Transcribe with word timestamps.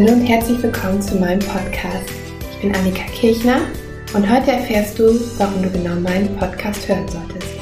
Hallo 0.00 0.14
und 0.14 0.24
herzlich 0.24 0.62
willkommen 0.62 1.02
zu 1.02 1.16
meinem 1.16 1.40
Podcast. 1.40 2.08
Ich 2.52 2.60
bin 2.62 2.74
Annika 2.74 3.02
Kirchner 3.12 3.60
und 4.14 4.30
heute 4.30 4.52
erfährst 4.52 4.98
du, 4.98 5.20
warum 5.36 5.62
du 5.62 5.68
genau 5.68 5.94
meinen 5.96 6.34
Podcast 6.38 6.88
hören 6.88 7.06
solltest. 7.06 7.58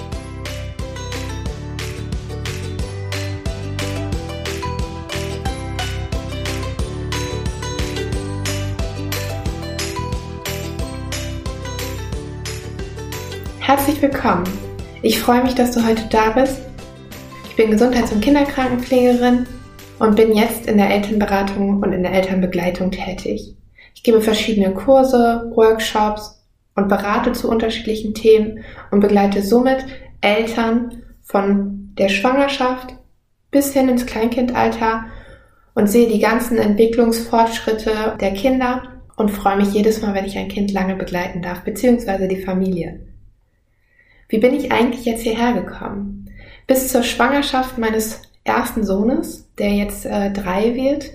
Herzlich 13.58 14.00
willkommen. 14.00 14.44
Ich 15.02 15.18
freue 15.18 15.42
mich, 15.42 15.56
dass 15.56 15.72
du 15.72 15.84
heute 15.84 16.04
da 16.08 16.30
bist. 16.30 16.60
Ich 17.50 17.56
bin 17.56 17.72
Gesundheits- 17.72 18.12
und 18.12 18.20
Kinderkrankenpflegerin 18.20 19.44
und 19.98 20.16
bin 20.16 20.34
jetzt 20.34 20.66
in 20.66 20.78
der 20.78 20.90
Elternberatung 20.90 21.82
und 21.82 21.92
in 21.92 22.02
der 22.02 22.12
Elternbegleitung 22.12 22.90
tätig. 22.90 23.54
Ich 23.94 24.02
gebe 24.02 24.20
verschiedene 24.20 24.72
Kurse, 24.74 25.50
Workshops 25.54 26.44
und 26.76 26.88
berate 26.88 27.32
zu 27.32 27.50
unterschiedlichen 27.50 28.14
Themen 28.14 28.64
und 28.90 29.00
begleite 29.00 29.42
somit 29.42 29.84
Eltern 30.20 31.02
von 31.22 31.92
der 31.98 32.08
Schwangerschaft 32.08 32.94
bis 33.50 33.72
hin 33.72 33.88
ins 33.88 34.06
Kleinkindalter 34.06 35.06
und 35.74 35.88
sehe 35.88 36.08
die 36.08 36.20
ganzen 36.20 36.58
Entwicklungsfortschritte 36.58 38.16
der 38.20 38.32
Kinder 38.32 38.82
und 39.16 39.30
freue 39.30 39.56
mich 39.56 39.72
jedes 39.72 40.00
Mal, 40.00 40.14
wenn 40.14 40.24
ich 40.24 40.38
ein 40.38 40.48
Kind 40.48 40.72
lange 40.72 40.94
begleiten 40.94 41.42
darf, 41.42 41.62
beziehungsweise 41.62 42.28
die 42.28 42.42
Familie. 42.42 43.00
Wie 44.28 44.38
bin 44.38 44.54
ich 44.54 44.70
eigentlich 44.70 45.04
jetzt 45.04 45.22
hierher 45.22 45.54
gekommen? 45.54 46.30
Bis 46.66 46.88
zur 46.88 47.02
Schwangerschaft 47.02 47.78
meines 47.78 48.22
ersten 48.48 48.84
Sohnes, 48.84 49.48
der 49.58 49.70
jetzt 49.70 50.06
äh, 50.06 50.32
drei 50.32 50.74
wird, 50.74 51.10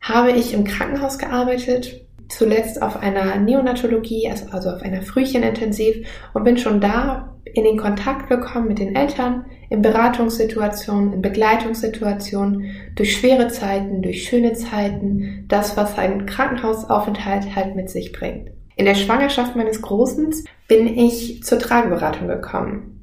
habe 0.00 0.32
ich 0.32 0.54
im 0.54 0.64
Krankenhaus 0.64 1.18
gearbeitet, 1.18 2.04
zuletzt 2.28 2.82
auf 2.82 2.96
einer 2.96 3.36
Neonatologie, 3.36 4.28
also, 4.30 4.46
also 4.50 4.70
auf 4.70 4.82
einer 4.82 5.02
Frühchenintensiv 5.02 6.06
und 6.32 6.44
bin 6.44 6.56
schon 6.56 6.80
da 6.80 7.34
in 7.44 7.64
den 7.64 7.76
Kontakt 7.76 8.28
gekommen 8.28 8.68
mit 8.68 8.78
den 8.78 8.94
Eltern, 8.96 9.46
in 9.70 9.82
Beratungssituationen, 9.82 11.12
in 11.14 11.22
Begleitungssituationen, 11.22 12.70
durch 12.94 13.16
schwere 13.16 13.48
Zeiten, 13.48 14.02
durch 14.02 14.24
schöne 14.24 14.54
Zeiten, 14.54 15.44
das, 15.48 15.76
was 15.76 15.98
ein 15.98 16.26
Krankenhausaufenthalt 16.26 17.54
halt 17.54 17.76
mit 17.76 17.90
sich 17.90 18.12
bringt. 18.12 18.50
In 18.76 18.86
der 18.86 18.94
Schwangerschaft 18.94 19.54
meines 19.56 19.82
Großen 19.82 20.34
bin 20.68 20.98
ich 20.98 21.42
zur 21.44 21.58
Trageberatung 21.58 22.28
gekommen. 22.28 22.93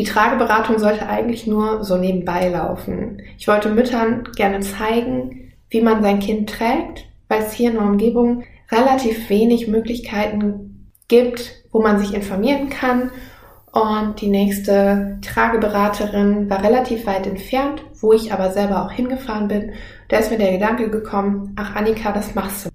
Die 0.00 0.06
Trageberatung 0.06 0.78
sollte 0.78 1.06
eigentlich 1.06 1.46
nur 1.46 1.84
so 1.84 1.98
nebenbei 1.98 2.48
laufen. 2.48 3.20
Ich 3.36 3.46
wollte 3.46 3.68
Müttern 3.68 4.26
gerne 4.34 4.60
zeigen, 4.60 5.52
wie 5.68 5.82
man 5.82 6.02
sein 6.02 6.20
Kind 6.20 6.48
trägt, 6.48 7.04
weil 7.28 7.42
es 7.42 7.52
hier 7.52 7.68
in 7.68 7.76
der 7.76 7.84
Umgebung 7.84 8.44
relativ 8.72 9.28
wenig 9.28 9.68
Möglichkeiten 9.68 10.90
gibt, 11.08 11.52
wo 11.70 11.82
man 11.82 11.98
sich 11.98 12.14
informieren 12.14 12.70
kann. 12.70 13.10
Und 13.72 14.22
die 14.22 14.28
nächste 14.28 15.18
Trageberaterin 15.20 16.48
war 16.48 16.64
relativ 16.64 17.04
weit 17.04 17.26
entfernt, 17.26 17.84
wo 18.00 18.14
ich 18.14 18.32
aber 18.32 18.52
selber 18.52 18.86
auch 18.86 18.92
hingefahren 18.92 19.48
bin. 19.48 19.72
Da 20.08 20.16
ist 20.16 20.30
mir 20.30 20.38
der 20.38 20.52
Gedanke 20.52 20.88
gekommen, 20.88 21.54
ach 21.56 21.76
Annika, 21.76 22.12
das 22.12 22.34
machst 22.34 22.64
du. 22.64 22.70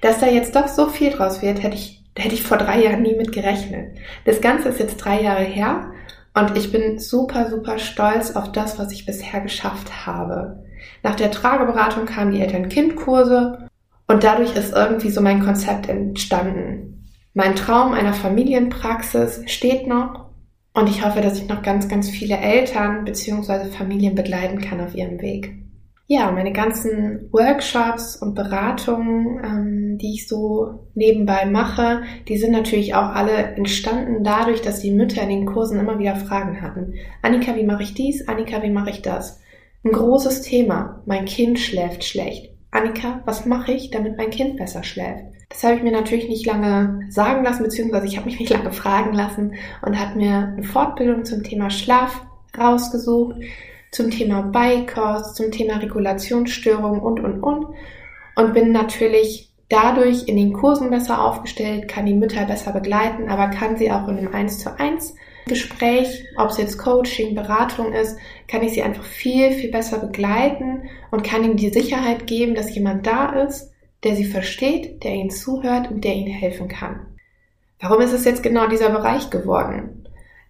Dass 0.00 0.20
da 0.20 0.28
jetzt 0.28 0.54
doch 0.54 0.68
so 0.68 0.86
viel 0.86 1.10
draus 1.10 1.42
wird, 1.42 1.60
hätte 1.60 1.74
ich, 1.74 2.04
hätte 2.16 2.36
ich 2.36 2.44
vor 2.44 2.58
drei 2.58 2.84
Jahren 2.84 3.02
nie 3.02 3.16
mit 3.16 3.32
gerechnet. 3.32 3.96
Das 4.26 4.40
Ganze 4.40 4.68
ist 4.68 4.78
jetzt 4.78 4.98
drei 4.98 5.22
Jahre 5.22 5.42
her 5.42 5.88
und 6.34 6.56
ich 6.56 6.72
bin 6.72 6.98
super, 6.98 7.50
super 7.50 7.78
stolz 7.78 8.32
auf 8.32 8.52
das, 8.52 8.78
was 8.78 8.92
ich 8.92 9.06
bisher 9.06 9.40
geschafft 9.40 10.06
habe. 10.06 10.64
Nach 11.02 11.14
der 11.14 11.30
Trageberatung 11.30 12.06
kamen 12.06 12.32
die 12.32 12.40
Eltern-Kind-Kurse 12.40 13.68
und 14.08 14.24
dadurch 14.24 14.54
ist 14.56 14.72
irgendwie 14.72 15.10
so 15.10 15.20
mein 15.20 15.44
Konzept 15.44 15.88
entstanden. 15.88 17.08
Mein 17.34 17.56
Traum 17.56 17.92
einer 17.92 18.14
Familienpraxis 18.14 19.42
steht 19.46 19.86
noch 19.86 20.26
und 20.74 20.88
ich 20.88 21.04
hoffe, 21.04 21.20
dass 21.20 21.38
ich 21.38 21.48
noch 21.48 21.62
ganz, 21.62 21.88
ganz 21.88 22.08
viele 22.08 22.36
Eltern 22.36 23.04
bzw. 23.04 23.70
Familien 23.70 24.14
begleiten 24.14 24.60
kann 24.60 24.80
auf 24.80 24.94
ihrem 24.94 25.20
Weg 25.20 25.61
ja, 26.12 26.30
meine 26.30 26.52
ganzen 26.52 27.28
Workshops 27.32 28.16
und 28.16 28.34
Beratungen, 28.34 29.40
ähm, 29.42 29.98
die 29.98 30.12
ich 30.12 30.28
so 30.28 30.86
nebenbei 30.94 31.46
mache, 31.46 32.02
die 32.28 32.36
sind 32.36 32.52
natürlich 32.52 32.94
auch 32.94 33.14
alle 33.14 33.32
entstanden 33.32 34.22
dadurch, 34.22 34.60
dass 34.60 34.80
die 34.80 34.90
Mütter 34.90 35.22
in 35.22 35.30
den 35.30 35.46
Kursen 35.46 35.80
immer 35.80 35.98
wieder 35.98 36.16
Fragen 36.16 36.60
hatten. 36.60 36.94
Annika, 37.22 37.56
wie 37.56 37.64
mache 37.64 37.84
ich 37.84 37.94
dies? 37.94 38.28
Annika, 38.28 38.62
wie 38.62 38.68
mache 38.68 38.90
ich 38.90 39.00
das? 39.00 39.40
Ein 39.84 39.92
großes 39.92 40.42
Thema. 40.42 41.02
Mein 41.06 41.24
Kind 41.24 41.58
schläft 41.58 42.04
schlecht. 42.04 42.52
Annika, 42.70 43.22
was 43.24 43.46
mache 43.46 43.72
ich, 43.72 43.90
damit 43.90 44.18
mein 44.18 44.30
Kind 44.30 44.58
besser 44.58 44.84
schläft? 44.84 45.24
Das 45.48 45.64
habe 45.64 45.76
ich 45.76 45.82
mir 45.82 45.92
natürlich 45.92 46.28
nicht 46.28 46.44
lange 46.44 47.06
sagen 47.08 47.42
lassen, 47.42 47.62
beziehungsweise 47.62 48.06
ich 48.06 48.18
habe 48.18 48.26
mich 48.26 48.38
nicht 48.38 48.52
lange 48.52 48.72
fragen 48.72 49.14
lassen 49.14 49.54
und 49.80 49.98
habe 49.98 50.18
mir 50.18 50.52
eine 50.56 50.62
Fortbildung 50.62 51.24
zum 51.24 51.42
Thema 51.42 51.70
Schlaf 51.70 52.22
rausgesucht 52.58 53.36
zum 53.92 54.10
Thema 54.10 54.42
Beikost, 54.42 55.36
zum 55.36 55.52
Thema 55.52 55.76
Regulationsstörungen 55.76 57.00
und, 57.00 57.20
und, 57.20 57.40
und. 57.40 57.66
Und 58.34 58.54
bin 58.54 58.72
natürlich 58.72 59.52
dadurch 59.68 60.26
in 60.26 60.36
den 60.36 60.52
Kursen 60.52 60.90
besser 60.90 61.22
aufgestellt, 61.22 61.88
kann 61.88 62.06
die 62.06 62.14
Mütter 62.14 62.44
besser 62.46 62.72
begleiten, 62.72 63.28
aber 63.28 63.48
kann 63.48 63.76
sie 63.76 63.92
auch 63.92 64.08
in 64.08 64.18
einem 64.18 64.34
1 64.34 64.58
zu 64.58 64.78
1 64.78 65.14
Gespräch, 65.46 66.24
ob 66.36 66.50
es 66.50 66.58
jetzt 66.58 66.78
Coaching, 66.78 67.34
Beratung 67.34 67.92
ist, 67.92 68.16
kann 68.48 68.62
ich 68.62 68.72
sie 68.72 68.82
einfach 68.82 69.04
viel, 69.04 69.50
viel 69.52 69.70
besser 69.70 69.98
begleiten 69.98 70.88
und 71.10 71.24
kann 71.24 71.44
ihnen 71.44 71.56
die 71.56 71.70
Sicherheit 71.70 72.26
geben, 72.26 72.54
dass 72.54 72.74
jemand 72.74 73.06
da 73.06 73.32
ist, 73.42 73.72
der 74.04 74.14
sie 74.14 74.24
versteht, 74.24 75.04
der 75.04 75.14
ihnen 75.14 75.30
zuhört 75.30 75.90
und 75.90 76.04
der 76.04 76.14
ihnen 76.14 76.32
helfen 76.32 76.68
kann. 76.68 77.06
Warum 77.80 78.00
ist 78.00 78.12
es 78.12 78.24
jetzt 78.24 78.42
genau 78.42 78.68
dieser 78.68 78.90
Bereich 78.90 79.30
geworden? 79.30 80.01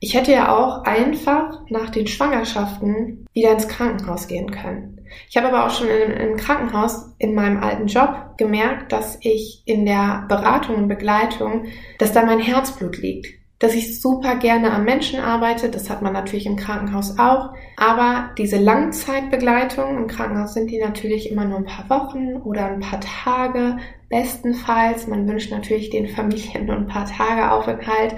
Ich 0.04 0.14
hätte 0.14 0.32
ja 0.32 0.52
auch 0.52 0.82
einfach 0.82 1.60
nach 1.68 1.88
den 1.88 2.08
Schwangerschaften 2.08 3.24
wieder 3.34 3.52
ins 3.52 3.68
Krankenhaus 3.68 4.26
gehen 4.26 4.50
können. 4.50 5.00
Ich 5.30 5.36
habe 5.36 5.46
aber 5.46 5.64
auch 5.64 5.70
schon 5.70 5.86
im, 5.86 6.36
Krankenhaus 6.36 7.14
in 7.18 7.36
meinem 7.36 7.62
alten 7.62 7.86
Job 7.86 8.36
gemerkt, 8.36 8.90
dass 8.90 9.16
ich 9.20 9.62
in 9.64 9.86
der 9.86 10.24
Beratung 10.28 10.74
und 10.74 10.88
Begleitung, 10.88 11.66
dass 11.98 12.12
da 12.12 12.24
mein 12.24 12.40
Herzblut 12.40 12.98
liegt. 12.98 13.28
Dass 13.60 13.74
ich 13.74 14.00
super 14.00 14.34
gerne 14.34 14.72
am 14.72 14.82
Menschen 14.82 15.20
arbeite, 15.20 15.68
das 15.68 15.88
hat 15.88 16.02
man 16.02 16.14
natürlich 16.14 16.46
im 16.46 16.56
Krankenhaus 16.56 17.20
auch. 17.20 17.50
Aber 17.76 18.30
diese 18.36 18.58
Langzeitbegleitung 18.58 19.98
im 19.98 20.08
Krankenhaus 20.08 20.54
sind 20.54 20.72
die 20.72 20.80
natürlich 20.80 21.30
immer 21.30 21.44
nur 21.44 21.58
ein 21.58 21.64
paar 21.64 21.88
Wochen 21.88 22.38
oder 22.38 22.66
ein 22.66 22.80
paar 22.80 23.00
Tage. 23.00 23.76
Bestenfalls, 24.08 25.06
man 25.06 25.28
wünscht 25.28 25.52
natürlich 25.52 25.90
den 25.90 26.08
Familien 26.08 26.66
nur 26.66 26.74
ein 26.74 26.88
paar 26.88 27.06
Tage 27.06 27.52
Aufenthalt. 27.52 28.16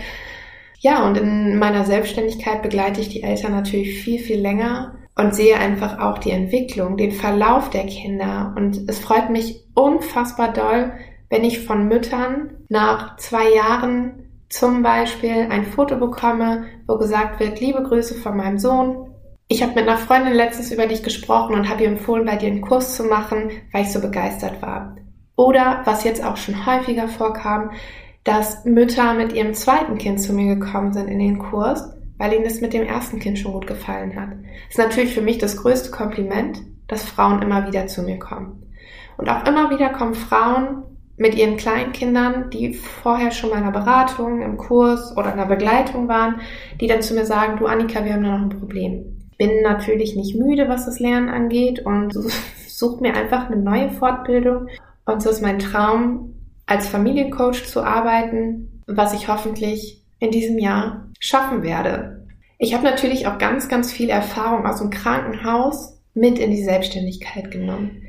Ja, 0.84 1.06
und 1.06 1.16
in 1.16 1.58
meiner 1.58 1.86
Selbstständigkeit 1.86 2.60
begleite 2.60 3.00
ich 3.00 3.08
die 3.08 3.22
Eltern 3.22 3.52
natürlich 3.52 4.02
viel, 4.02 4.18
viel 4.18 4.38
länger 4.38 4.96
und 5.16 5.34
sehe 5.34 5.56
einfach 5.56 5.98
auch 5.98 6.18
die 6.18 6.30
Entwicklung, 6.30 6.98
den 6.98 7.10
Verlauf 7.10 7.70
der 7.70 7.86
Kinder. 7.86 8.52
Und 8.54 8.86
es 8.86 8.98
freut 8.98 9.30
mich 9.30 9.64
unfassbar 9.72 10.52
doll, 10.52 10.92
wenn 11.30 11.42
ich 11.42 11.60
von 11.60 11.88
Müttern 11.88 12.58
nach 12.68 13.16
zwei 13.16 13.48
Jahren 13.54 14.28
zum 14.50 14.82
Beispiel 14.82 15.46
ein 15.48 15.64
Foto 15.64 15.96
bekomme, 15.96 16.66
wo 16.86 16.98
gesagt 16.98 17.40
wird, 17.40 17.60
liebe 17.60 17.82
Grüße 17.82 18.16
von 18.16 18.36
meinem 18.36 18.58
Sohn. 18.58 19.08
Ich 19.48 19.62
habe 19.62 19.72
mit 19.76 19.88
einer 19.88 19.96
Freundin 19.96 20.34
letztens 20.34 20.70
über 20.70 20.86
dich 20.86 21.02
gesprochen 21.02 21.54
und 21.54 21.70
habe 21.70 21.84
ihr 21.84 21.88
empfohlen, 21.88 22.26
bei 22.26 22.36
dir 22.36 22.48
einen 22.48 22.60
Kurs 22.60 22.94
zu 22.94 23.04
machen, 23.04 23.50
weil 23.72 23.84
ich 23.84 23.92
so 23.92 24.02
begeistert 24.02 24.60
war. 24.60 24.96
Oder 25.34 25.80
was 25.86 26.04
jetzt 26.04 26.22
auch 26.22 26.36
schon 26.36 26.66
häufiger 26.66 27.08
vorkam, 27.08 27.70
dass 28.24 28.64
Mütter 28.64 29.14
mit 29.14 29.34
ihrem 29.34 29.54
zweiten 29.54 29.98
Kind 29.98 30.20
zu 30.20 30.32
mir 30.32 30.56
gekommen 30.56 30.92
sind 30.92 31.08
in 31.08 31.18
den 31.18 31.38
Kurs, 31.38 31.90
weil 32.18 32.32
ihnen 32.32 32.44
das 32.44 32.60
mit 32.60 32.72
dem 32.72 32.82
ersten 32.82 33.18
Kind 33.20 33.38
schon 33.38 33.52
gut 33.52 33.66
gefallen 33.66 34.18
hat. 34.18 34.30
Das 34.30 34.70
ist 34.70 34.78
natürlich 34.78 35.14
für 35.14 35.20
mich 35.20 35.38
das 35.38 35.58
größte 35.58 35.90
Kompliment, 35.90 36.62
dass 36.88 37.04
Frauen 37.04 37.42
immer 37.42 37.66
wieder 37.66 37.86
zu 37.86 38.02
mir 38.02 38.18
kommen. 38.18 38.62
Und 39.16 39.28
auch 39.28 39.46
immer 39.46 39.70
wieder 39.70 39.90
kommen 39.90 40.14
Frauen 40.14 40.84
mit 41.16 41.36
ihren 41.36 41.56
Kleinkindern, 41.56 42.50
die 42.50 42.74
vorher 42.74 43.30
schon 43.30 43.50
mal 43.50 43.58
in 43.58 43.62
einer 43.64 43.72
Beratung, 43.72 44.42
im 44.42 44.56
Kurs 44.56 45.16
oder 45.16 45.32
in 45.32 45.38
einer 45.38 45.46
Begleitung 45.46 46.08
waren, 46.08 46.40
die 46.80 46.88
dann 46.88 47.02
zu 47.02 47.14
mir 47.14 47.24
sagen, 47.24 47.58
du 47.58 47.66
Annika, 47.66 48.04
wir 48.04 48.14
haben 48.14 48.24
da 48.24 48.36
noch 48.36 48.42
ein 48.42 48.58
Problem. 48.58 49.04
Ich 49.30 49.38
bin 49.38 49.62
natürlich 49.62 50.16
nicht 50.16 50.36
müde, 50.36 50.68
was 50.68 50.86
das 50.86 50.98
Lernen 50.98 51.28
angeht 51.28 51.84
und 51.84 52.12
suche 52.68 53.02
mir 53.02 53.14
einfach 53.14 53.48
eine 53.48 53.60
neue 53.60 53.90
Fortbildung. 53.90 54.68
Und 55.06 55.22
so 55.22 55.30
ist 55.30 55.42
mein 55.42 55.58
Traum, 55.58 56.34
als 56.66 56.88
Familiencoach 56.88 57.66
zu 57.66 57.82
arbeiten, 57.82 58.82
was 58.86 59.14
ich 59.14 59.28
hoffentlich 59.28 60.02
in 60.18 60.30
diesem 60.30 60.58
Jahr 60.58 61.08
schaffen 61.18 61.62
werde. 61.62 62.26
Ich 62.58 62.74
habe 62.74 62.84
natürlich 62.84 63.26
auch 63.26 63.38
ganz, 63.38 63.68
ganz 63.68 63.92
viel 63.92 64.10
Erfahrung 64.10 64.66
aus 64.66 64.78
dem 64.78 64.90
Krankenhaus 64.90 65.98
mit 66.14 66.38
in 66.38 66.50
die 66.50 66.62
Selbstständigkeit 66.62 67.50
genommen. 67.50 68.02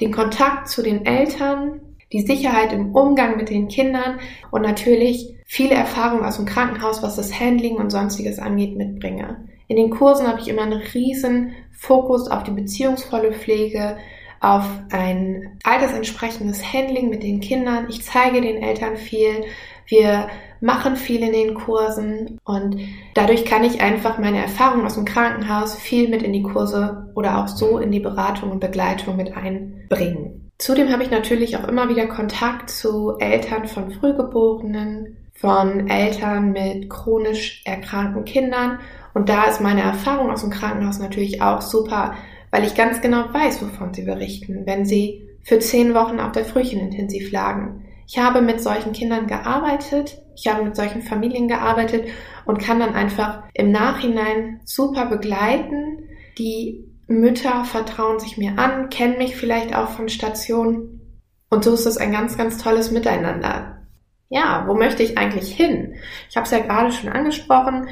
Den 0.00 0.12
Kontakt 0.12 0.68
zu 0.68 0.82
den 0.82 1.06
Eltern, 1.06 1.80
die 2.12 2.22
Sicherheit 2.22 2.72
im 2.72 2.94
Umgang 2.94 3.36
mit 3.36 3.50
den 3.50 3.68
Kindern 3.68 4.18
und 4.50 4.62
natürlich 4.62 5.34
viele 5.46 5.74
Erfahrung 5.74 6.24
aus 6.24 6.36
dem 6.36 6.46
Krankenhaus, 6.46 7.02
was 7.02 7.16
das 7.16 7.38
Handling 7.38 7.76
und 7.76 7.90
sonstiges 7.90 8.38
angeht, 8.38 8.76
mitbringe. 8.76 9.48
In 9.68 9.76
den 9.76 9.90
Kursen 9.90 10.26
habe 10.26 10.40
ich 10.40 10.48
immer 10.48 10.62
einen 10.62 10.82
riesen 10.82 11.52
Fokus 11.72 12.28
auf 12.28 12.42
die 12.42 12.50
beziehungsvolle 12.50 13.32
Pflege, 13.32 13.96
auf 14.44 14.64
ein 14.90 15.58
altersentsprechendes 15.64 16.72
Handling 16.72 17.08
mit 17.08 17.22
den 17.22 17.40
Kindern. 17.40 17.86
Ich 17.88 18.04
zeige 18.04 18.40
den 18.40 18.62
Eltern 18.62 18.96
viel. 18.96 19.44
Wir 19.86 20.28
machen 20.60 20.96
viel 20.96 21.22
in 21.22 21.32
den 21.32 21.54
Kursen 21.54 22.38
und 22.44 22.78
dadurch 23.14 23.44
kann 23.44 23.64
ich 23.64 23.80
einfach 23.80 24.18
meine 24.18 24.42
Erfahrungen 24.42 24.86
aus 24.86 24.94
dem 24.94 25.04
Krankenhaus 25.04 25.74
viel 25.76 26.08
mit 26.08 26.22
in 26.22 26.32
die 26.32 26.42
Kurse 26.42 27.10
oder 27.14 27.38
auch 27.38 27.48
so 27.48 27.78
in 27.78 27.90
die 27.90 28.00
Beratung 28.00 28.50
und 28.50 28.60
Begleitung 28.60 29.16
mit 29.16 29.36
einbringen. 29.36 30.50
Zudem 30.58 30.90
habe 30.90 31.02
ich 31.02 31.10
natürlich 31.10 31.56
auch 31.56 31.68
immer 31.68 31.88
wieder 31.88 32.06
Kontakt 32.06 32.70
zu 32.70 33.18
Eltern 33.18 33.66
von 33.66 33.90
Frühgeborenen, 33.90 35.16
von 35.34 35.88
Eltern 35.88 36.52
mit 36.52 36.88
chronisch 36.88 37.62
erkrankten 37.66 38.24
Kindern 38.24 38.78
und 39.14 39.28
da 39.28 39.44
ist 39.44 39.60
meine 39.60 39.82
Erfahrung 39.82 40.30
aus 40.30 40.40
dem 40.40 40.50
Krankenhaus 40.50 40.98
natürlich 40.98 41.42
auch 41.42 41.60
super, 41.60 42.14
weil 42.54 42.62
ich 42.62 42.76
ganz 42.76 43.00
genau 43.00 43.34
weiß, 43.34 43.62
wovon 43.62 43.92
sie 43.92 44.04
berichten, 44.04 44.64
wenn 44.64 44.84
sie 44.84 45.28
für 45.42 45.58
zehn 45.58 45.92
Wochen 45.92 46.20
auf 46.20 46.30
der 46.30 46.44
Frühchenintensiv 46.44 47.32
lagen. 47.32 47.84
Ich 48.06 48.18
habe 48.18 48.42
mit 48.42 48.60
solchen 48.60 48.92
Kindern 48.92 49.26
gearbeitet, 49.26 50.22
ich 50.36 50.46
habe 50.46 50.62
mit 50.62 50.76
solchen 50.76 51.02
Familien 51.02 51.48
gearbeitet 51.48 52.06
und 52.44 52.60
kann 52.60 52.78
dann 52.78 52.94
einfach 52.94 53.42
im 53.54 53.72
Nachhinein 53.72 54.60
super 54.64 55.06
begleiten. 55.06 56.04
Die 56.38 56.84
Mütter 57.08 57.64
vertrauen 57.64 58.20
sich 58.20 58.38
mir 58.38 58.56
an, 58.56 58.88
kennen 58.88 59.18
mich 59.18 59.34
vielleicht 59.34 59.74
auch 59.74 59.88
von 59.88 60.08
Stationen. 60.08 61.18
Und 61.50 61.64
so 61.64 61.74
ist 61.74 61.86
es 61.86 61.96
ein 61.96 62.12
ganz, 62.12 62.38
ganz 62.38 62.62
tolles 62.62 62.92
Miteinander. 62.92 63.84
Ja, 64.28 64.62
wo 64.68 64.74
möchte 64.74 65.02
ich 65.02 65.18
eigentlich 65.18 65.52
hin? 65.52 65.96
Ich 66.30 66.36
habe 66.36 66.44
es 66.44 66.52
ja 66.52 66.60
gerade 66.60 66.92
schon 66.92 67.10
angesprochen. 67.10 67.88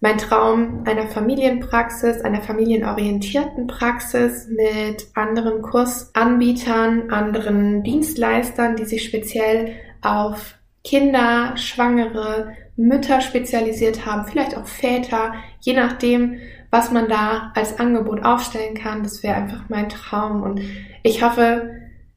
Mein 0.00 0.18
Traum 0.18 0.82
einer 0.84 1.06
Familienpraxis, 1.06 2.20
einer 2.20 2.42
familienorientierten 2.42 3.66
Praxis 3.66 4.48
mit 4.48 5.06
anderen 5.14 5.62
Kursanbietern, 5.62 7.10
anderen 7.10 7.82
Dienstleistern, 7.82 8.76
die 8.76 8.84
sich 8.84 9.04
speziell 9.04 9.72
auf 10.02 10.54
Kinder, 10.84 11.56
Schwangere, 11.56 12.52
Mütter 12.76 13.22
spezialisiert 13.22 14.04
haben, 14.04 14.26
vielleicht 14.26 14.56
auch 14.56 14.66
Väter, 14.66 15.34
je 15.60 15.72
nachdem, 15.72 16.36
was 16.70 16.92
man 16.92 17.08
da 17.08 17.52
als 17.54 17.78
Angebot 17.78 18.22
aufstellen 18.22 18.74
kann. 18.74 19.02
Das 19.02 19.22
wäre 19.22 19.36
einfach 19.36 19.64
mein 19.68 19.88
Traum 19.88 20.42
und 20.42 20.60
ich 21.02 21.22
hoffe, 21.22 21.70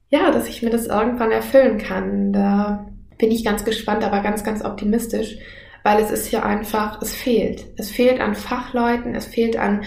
ja, 0.09 0.31
dass 0.31 0.49
ich 0.49 0.61
mir 0.61 0.69
das 0.69 0.87
irgendwann 0.87 1.31
erfüllen 1.31 1.77
kann. 1.77 2.33
Da 2.33 2.87
bin 3.17 3.31
ich 3.31 3.45
ganz 3.45 3.63
gespannt, 3.63 4.03
aber 4.03 4.21
ganz, 4.21 4.43
ganz 4.43 4.63
optimistisch, 4.65 5.37
weil 5.83 6.01
es 6.01 6.11
ist 6.11 6.27
hier 6.27 6.45
einfach, 6.45 7.01
es 7.01 7.13
fehlt. 7.13 7.65
Es 7.77 7.89
fehlt 7.91 8.19
an 8.19 8.35
Fachleuten, 8.35 9.15
es 9.15 9.25
fehlt 9.25 9.57
an 9.57 9.83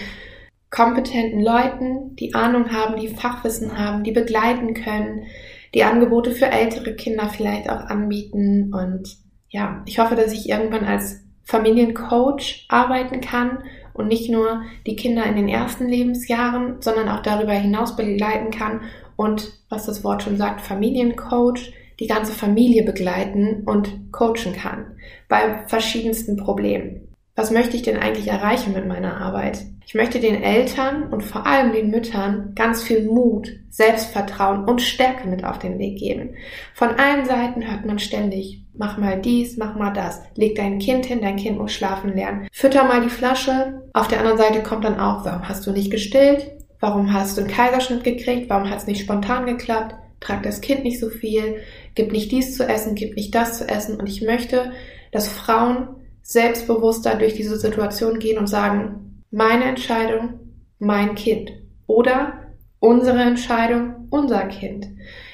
kompetenten 0.69 1.41
Leuten, 1.41 2.15
die 2.15 2.33
Ahnung 2.33 2.71
haben, 2.71 2.99
die 2.99 3.09
Fachwissen 3.09 3.77
haben, 3.77 4.03
die 4.03 4.11
begleiten 4.11 4.73
können, 4.73 5.27
die 5.73 5.83
Angebote 5.83 6.31
für 6.31 6.47
ältere 6.47 6.95
Kinder 6.95 7.29
vielleicht 7.29 7.69
auch 7.69 7.81
anbieten. 7.81 8.73
Und 8.73 9.17
ja, 9.49 9.83
ich 9.85 9.99
hoffe, 9.99 10.15
dass 10.15 10.33
ich 10.33 10.49
irgendwann 10.49 10.85
als 10.85 11.21
Familiencoach 11.43 12.65
arbeiten 12.69 13.21
kann 13.21 13.59
und 13.93 14.07
nicht 14.07 14.29
nur 14.29 14.63
die 14.87 14.95
Kinder 14.95 15.25
in 15.25 15.35
den 15.35 15.47
ersten 15.47 15.87
Lebensjahren, 15.87 16.81
sondern 16.81 17.09
auch 17.09 17.21
darüber 17.21 17.53
hinaus 17.53 17.95
begleiten 17.95 18.49
kann 18.49 18.81
und, 19.15 19.51
was 19.69 19.85
das 19.85 20.03
Wort 20.03 20.23
schon 20.23 20.37
sagt, 20.37 20.61
Familiencoach, 20.61 21.73
die 22.03 22.07
ganze 22.07 22.33
Familie 22.33 22.83
begleiten 22.83 23.63
und 23.65 24.11
coachen 24.11 24.53
kann 24.53 24.97
bei 25.29 25.63
verschiedensten 25.67 26.35
Problemen. 26.35 27.07
Was 27.35 27.49
möchte 27.49 27.77
ich 27.77 27.81
denn 27.81 27.97
eigentlich 27.97 28.27
erreichen 28.27 28.73
mit 28.73 28.85
meiner 28.85 29.21
Arbeit? 29.21 29.63
Ich 29.85 29.95
möchte 29.95 30.19
den 30.19 30.43
Eltern 30.43 31.11
und 31.11 31.21
vor 31.23 31.47
allem 31.47 31.71
den 31.71 31.89
Müttern 31.89 32.51
ganz 32.55 32.83
viel 32.83 33.05
Mut, 33.05 33.49
Selbstvertrauen 33.69 34.65
und 34.65 34.81
Stärke 34.81 35.29
mit 35.29 35.45
auf 35.45 35.59
den 35.59 35.79
Weg 35.79 35.97
geben. 35.97 36.35
Von 36.73 36.89
allen 36.89 37.25
Seiten 37.25 37.65
hört 37.65 37.85
man 37.85 37.99
ständig, 37.99 38.65
mach 38.73 38.97
mal 38.97 39.19
dies, 39.19 39.55
mach 39.55 39.75
mal 39.75 39.91
das, 39.91 40.21
leg 40.35 40.55
dein 40.55 40.79
Kind 40.79 41.05
hin, 41.05 41.21
dein 41.21 41.37
Kind 41.37 41.57
muss 41.57 41.71
schlafen 41.71 42.13
lernen, 42.13 42.49
fütter 42.51 42.83
mal 42.83 43.01
die 43.01 43.09
Flasche. 43.09 43.81
Auf 43.93 44.09
der 44.09 44.19
anderen 44.19 44.37
Seite 44.37 44.61
kommt 44.61 44.83
dann 44.83 44.99
auch, 44.99 45.23
warum 45.23 45.47
hast 45.47 45.65
du 45.65 45.71
nicht 45.71 45.89
gestillt? 45.89 46.51
Warum 46.81 47.13
hast 47.13 47.37
du 47.37 47.41
einen 47.41 47.49
Kaiserschnitt 47.49 48.03
gekriegt? 48.03 48.49
Warum 48.49 48.69
hat 48.69 48.79
es 48.79 48.87
nicht 48.87 49.01
spontan 49.01 49.45
geklappt? 49.45 49.95
Trag 50.23 50.43
das 50.43 50.61
Kind 50.61 50.83
nicht 50.83 50.99
so 50.99 51.09
viel, 51.09 51.57
gib 51.95 52.11
nicht 52.11 52.31
dies 52.31 52.55
zu 52.55 52.67
essen, 52.67 52.95
gib 52.95 53.15
nicht 53.15 53.35
das 53.35 53.57
zu 53.57 53.67
essen. 53.67 53.97
Und 53.99 54.07
ich 54.07 54.21
möchte, 54.21 54.71
dass 55.11 55.27
Frauen 55.27 55.89
selbstbewusster 56.21 57.15
durch 57.15 57.33
diese 57.33 57.57
Situation 57.57 58.19
gehen 58.19 58.37
und 58.37 58.47
sagen, 58.47 59.21
meine 59.31 59.65
Entscheidung, 59.65 60.39
mein 60.79 61.15
Kind. 61.15 61.51
Oder 61.87 62.53
unsere 62.79 63.21
Entscheidung, 63.21 64.07
unser 64.09 64.43
Kind. 64.47 64.87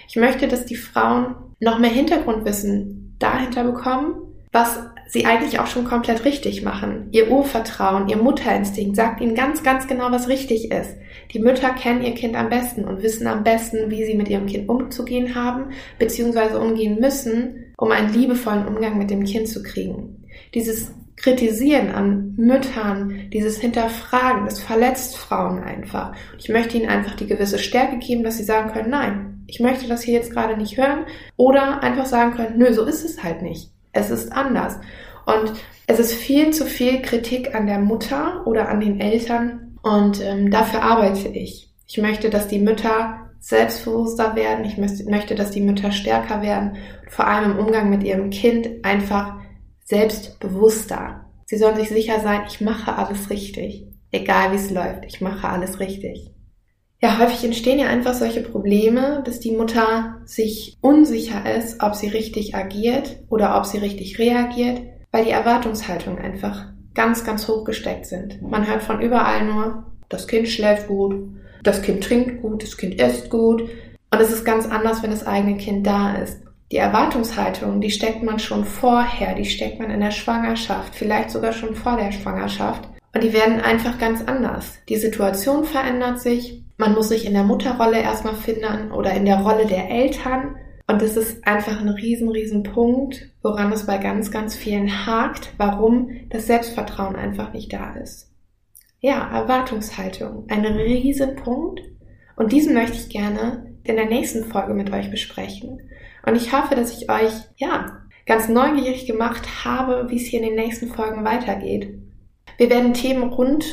Ich 0.07 0.15
möchte, 0.15 0.47
dass 0.47 0.65
die 0.65 0.75
Frauen 0.75 1.35
noch 1.59 1.79
mehr 1.79 1.91
Hintergrundwissen 1.91 3.15
dahinter 3.19 3.63
bekommen, 3.63 4.28
was 4.51 4.79
sie 5.07 5.25
eigentlich 5.25 5.59
auch 5.59 5.67
schon 5.67 5.85
komplett 5.85 6.25
richtig 6.25 6.63
machen. 6.63 7.07
Ihr 7.11 7.31
Urvertrauen, 7.31 8.09
ihr 8.09 8.17
Mutterinstinkt 8.17 8.95
sagt 8.95 9.21
ihnen 9.21 9.35
ganz, 9.35 9.63
ganz 9.63 9.87
genau, 9.87 10.11
was 10.11 10.27
richtig 10.27 10.71
ist. 10.71 10.95
Die 11.31 11.39
Mütter 11.39 11.69
kennen 11.71 12.03
ihr 12.03 12.15
Kind 12.15 12.35
am 12.35 12.49
besten 12.49 12.85
und 12.85 13.03
wissen 13.03 13.27
am 13.27 13.43
besten, 13.43 13.91
wie 13.91 14.05
sie 14.05 14.15
mit 14.15 14.29
ihrem 14.29 14.47
Kind 14.47 14.69
umzugehen 14.69 15.35
haben, 15.35 15.71
beziehungsweise 15.99 16.59
umgehen 16.59 16.99
müssen, 16.99 17.73
um 17.77 17.91
einen 17.91 18.13
liebevollen 18.13 18.67
Umgang 18.67 18.97
mit 18.97 19.11
dem 19.11 19.23
Kind 19.23 19.47
zu 19.47 19.61
kriegen. 19.61 20.25
Dieses 20.53 20.91
Kritisieren 21.15 21.91
an 21.91 22.33
Müttern, 22.37 23.29
dieses 23.33 23.59
Hinterfragen, 23.59 24.45
das 24.45 24.59
verletzt 24.59 25.17
Frauen 25.17 25.61
einfach. 25.61 26.13
Ich 26.37 26.49
möchte 26.49 26.77
ihnen 26.77 26.89
einfach 26.89 27.15
die 27.15 27.27
gewisse 27.27 27.59
Stärke 27.59 27.97
geben, 27.97 28.23
dass 28.23 28.37
sie 28.37 28.45
sagen 28.45 28.71
können, 28.71 28.89
nein, 28.89 29.43
ich 29.45 29.59
möchte 29.59 29.87
das 29.87 30.01
hier 30.01 30.13
jetzt 30.13 30.31
gerade 30.31 30.55
nicht 30.55 30.77
hören 30.77 31.05
oder 31.35 31.83
einfach 31.83 32.05
sagen 32.05 32.35
können, 32.35 32.57
nö, 32.57 32.73
so 32.73 32.85
ist 32.85 33.03
es 33.03 33.21
halt 33.21 33.41
nicht. 33.41 33.71
Es 33.99 34.09
ist 34.09 34.31
anders. 34.31 34.79
Und 35.25 35.53
es 35.87 35.99
ist 35.99 36.13
viel 36.13 36.51
zu 36.51 36.65
viel 36.65 37.01
Kritik 37.01 37.53
an 37.53 37.67
der 37.67 37.79
Mutter 37.79 38.45
oder 38.45 38.69
an 38.69 38.79
den 38.79 38.99
Eltern 38.99 39.77
und 39.81 40.21
ähm, 40.21 40.51
dafür 40.51 40.83
arbeite 40.83 41.29
ich. 41.29 41.69
Ich 41.87 41.97
möchte, 41.97 42.29
dass 42.29 42.47
die 42.47 42.59
Mütter 42.59 43.29
selbstbewusster 43.39 44.35
werden. 44.35 44.65
Ich 44.65 44.77
möchte, 44.77 45.35
dass 45.35 45.51
die 45.51 45.61
Mütter 45.61 45.91
stärker 45.91 46.41
werden. 46.41 46.77
Und 47.03 47.11
vor 47.11 47.27
allem 47.27 47.51
im 47.51 47.59
Umgang 47.59 47.89
mit 47.89 48.03
ihrem 48.03 48.29
Kind 48.29 48.83
einfach 48.83 49.37
selbstbewusster. 49.85 51.25
Sie 51.45 51.57
sollen 51.57 51.77
sich 51.77 51.89
sicher 51.89 52.19
sein, 52.19 52.41
ich 52.47 52.61
mache 52.61 52.95
alles 52.95 53.29
richtig. 53.29 53.87
Egal 54.11 54.51
wie 54.51 54.57
es 54.57 54.69
läuft, 54.69 55.05
ich 55.05 55.21
mache 55.21 55.47
alles 55.47 55.79
richtig. 55.79 56.31
Ja, 57.01 57.17
häufig 57.17 57.45
entstehen 57.45 57.79
ja 57.79 57.87
einfach 57.87 58.13
solche 58.13 58.41
Probleme, 58.41 59.21
dass 59.23 59.39
die 59.39 59.55
Mutter 59.55 60.17
sich 60.25 60.77
unsicher 60.81 61.55
ist, 61.55 61.81
ob 61.81 61.95
sie 61.95 62.09
richtig 62.09 62.55
agiert 62.55 63.19
oder 63.29 63.57
ob 63.57 63.65
sie 63.65 63.77
richtig 63.77 64.19
reagiert, 64.19 64.81
weil 65.11 65.23
die 65.23 65.31
Erwartungshaltungen 65.31 66.19
einfach 66.19 66.65
ganz, 66.93 67.23
ganz 67.23 67.47
hoch 67.47 67.63
gesteckt 67.63 68.05
sind. 68.05 68.41
Man 68.41 68.67
hört 68.67 68.83
von 68.83 69.01
überall 69.01 69.45
nur, 69.45 69.85
das 70.09 70.27
Kind 70.27 70.49
schläft 70.49 70.89
gut, 70.89 71.15
das 71.63 71.81
Kind 71.81 72.03
trinkt 72.03 72.41
gut, 72.41 72.63
das 72.63 72.75
Kind 72.75 72.99
isst 72.99 73.29
gut. 73.29 73.61
Und 73.61 74.19
es 74.19 74.31
ist 74.31 74.43
ganz 74.43 74.65
anders, 74.65 75.01
wenn 75.01 75.11
das 75.11 75.25
eigene 75.25 75.55
Kind 75.55 75.87
da 75.87 76.15
ist. 76.15 76.41
Die 76.71 76.77
Erwartungshaltung, 76.77 77.79
die 77.79 77.91
steckt 77.91 78.23
man 78.23 78.39
schon 78.39 78.65
vorher, 78.65 79.35
die 79.35 79.45
steckt 79.45 79.79
man 79.79 79.89
in 79.89 80.01
der 80.01 80.11
Schwangerschaft, 80.11 80.93
vielleicht 80.95 81.31
sogar 81.31 81.53
schon 81.53 81.75
vor 81.75 81.95
der 81.95 82.11
Schwangerschaft. 82.11 82.87
Und 83.13 83.23
die 83.23 83.33
werden 83.33 83.59
einfach 83.61 83.97
ganz 83.97 84.21
anders. 84.25 84.73
Die 84.89 84.97
Situation 84.97 85.63
verändert 85.63 86.19
sich. 86.19 86.63
Man 86.79 86.93
muss 86.93 87.09
sich 87.09 87.25
in 87.25 87.33
der 87.33 87.43
Mutterrolle 87.43 88.01
erstmal 88.01 88.35
finden 88.35 88.93
oder 88.93 89.13
in 89.13 89.25
der 89.25 89.41
Rolle 89.41 89.65
der 89.65 89.91
Eltern. 89.91 90.55
Und 90.87 91.01
das 91.01 91.17
ist 91.17 91.45
einfach 91.45 91.81
ein 91.81 91.89
riesen, 91.89 92.29
riesen 92.29 92.63
Punkt, 92.63 93.29
woran 93.43 93.73
es 93.73 93.85
bei 93.85 93.97
ganz, 93.97 94.31
ganz 94.31 94.55
vielen 94.55 95.05
hakt, 95.05 95.53
warum 95.57 96.09
das 96.29 96.47
Selbstvertrauen 96.47 97.17
einfach 97.17 97.51
nicht 97.51 97.73
da 97.73 97.95
ist. 97.95 98.31
Ja, 99.01 99.29
Erwartungshaltung. 99.29 100.45
Ein 100.47 100.65
riesen 100.65 101.35
Punkt. 101.35 101.81
Und 102.37 102.53
diesen 102.53 102.73
möchte 102.73 102.95
ich 102.95 103.09
gerne 103.09 103.75
in 103.83 103.97
der 103.97 104.07
nächsten 104.07 104.45
Folge 104.45 104.73
mit 104.73 104.93
euch 104.93 105.11
besprechen. 105.11 105.81
Und 106.25 106.35
ich 106.35 106.53
hoffe, 106.53 106.75
dass 106.75 106.97
ich 106.97 107.11
euch, 107.11 107.33
ja, 107.57 108.03
ganz 108.25 108.47
neugierig 108.47 109.05
gemacht 109.05 109.65
habe, 109.65 110.09
wie 110.09 110.15
es 110.15 110.27
hier 110.27 110.39
in 110.39 110.45
den 110.45 110.55
nächsten 110.55 110.87
Folgen 110.87 111.25
weitergeht. 111.25 111.99
Wir 112.57 112.69
werden 112.69 112.93
Themen 112.93 113.23
rund 113.23 113.65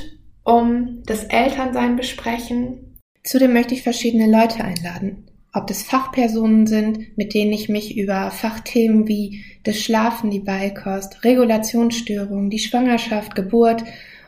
um 0.42 1.02
das 1.06 1.22
Elternsein 1.22 1.94
besprechen. 1.96 2.85
Zudem 3.26 3.52
möchte 3.52 3.74
ich 3.74 3.82
verschiedene 3.82 4.30
Leute 4.30 4.62
einladen. 4.62 5.24
Ob 5.52 5.66
das 5.66 5.82
Fachpersonen 5.82 6.68
sind, 6.68 7.18
mit 7.18 7.34
denen 7.34 7.52
ich 7.52 7.68
mich 7.68 7.96
über 7.96 8.30
Fachthemen 8.30 9.08
wie 9.08 9.42
das 9.64 9.80
Schlafen, 9.80 10.30
die 10.30 10.40
Beikost, 10.40 11.24
Regulationsstörungen, 11.24 12.50
die 12.50 12.60
Schwangerschaft, 12.60 13.34
Geburt 13.34 13.82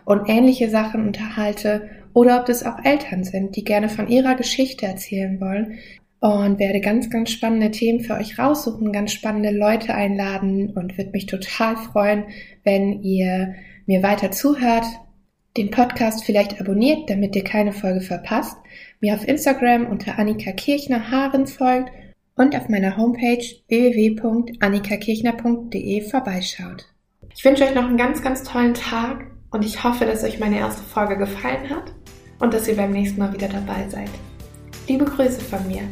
und 0.05 0.28
ähnliche 0.28 0.69
Sachen 0.69 1.07
unterhalte, 1.07 1.88
oder 2.12 2.40
ob 2.40 2.47
das 2.47 2.64
auch 2.64 2.85
Eltern 2.85 3.23
sind, 3.23 3.55
die 3.55 3.62
gerne 3.62 3.88
von 3.88 4.09
ihrer 4.09 4.35
Geschichte 4.35 4.87
erzählen 4.87 5.40
wollen, 5.40 5.78
und 6.21 6.59
werde 6.59 6.81
ganz, 6.81 7.09
ganz 7.11 7.31
spannende 7.31 7.71
Themen 7.71 8.00
für 8.00 8.14
euch 8.14 8.40
raussuchen, 8.40 8.93
ganz 8.93 9.12
spannende 9.12 9.50
Leute 9.50 9.95
einladen 9.95 10.71
und 10.71 10.99
würde 10.99 11.12
mich 11.12 11.26
total 11.26 11.76
freuen, 11.76 12.25
wenn 12.64 13.05
ihr 13.05 13.55
mir 13.87 14.02
weiter 14.02 14.33
zuhört, 14.33 14.87
den 15.57 15.71
Podcast 15.71 16.25
vielleicht 16.25 16.61
abonniert, 16.61 17.09
damit 17.11 17.35
ihr 17.37 17.45
keine 17.45 17.73
Folge 17.73 18.00
verpasst, 18.00 18.57
mir 19.00 19.14
auf 19.14 19.26
Instagram 19.26 19.87
unter 19.87 20.19
Annika 20.19 20.52
Kirchner 20.52 21.11
Haaren 21.11 21.47
folgt 21.47 21.90
und 22.37 22.55
auf 22.57 22.69
meiner 22.69 22.97
Homepage 22.97 23.45
www.annikakirchner.de 23.69 26.00
vorbeischaut. 26.02 26.87
Ich 27.35 27.45
wünsche 27.45 27.64
euch 27.64 27.75
noch 27.75 27.85
einen 27.85 27.97
ganz, 27.97 28.23
ganz 28.23 28.43
tollen 28.43 28.75
Tag 28.75 29.26
und 29.50 29.64
ich 29.64 29.85
hoffe, 29.85 30.05
dass 30.07 30.25
euch 30.25 30.38
meine 30.38 30.59
erste 30.59 30.83
Folge 30.83 31.17
gefallen 31.17 31.71
hat 31.71 31.93
und 32.40 32.52
dass 32.55 32.69
ihr 32.69 32.76
beim 32.76 32.93
nächsten 32.93 33.21
Mal 33.21 33.33
wieder 33.33 33.49
dabei 33.49 33.88
seid. 33.88 34.11
Liebe 34.87 35.05
Grüße 35.05 35.40
von 35.40 35.67
mir. 35.67 35.83